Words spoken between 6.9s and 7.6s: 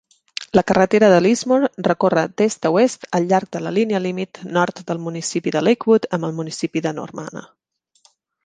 Normanna.